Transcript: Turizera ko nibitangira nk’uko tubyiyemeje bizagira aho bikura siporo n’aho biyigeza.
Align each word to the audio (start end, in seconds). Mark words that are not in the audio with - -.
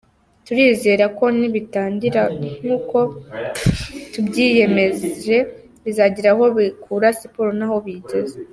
Turizera 0.45 1.05
ko 1.17 1.25
nibitangira 1.37 2.21
nk’uko 2.63 2.97
tubyiyemeje 4.11 5.37
bizagira 5.83 6.29
aho 6.33 6.43
bikura 6.57 7.07
siporo 7.19 7.49
n’aho 7.59 7.77
biyigeza. 7.85 8.37